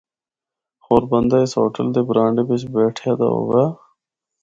[0.83, 3.63] ہور بندہ اس ہوٹل دے برانڈے بچ بیٹھ یا دا ہوا۔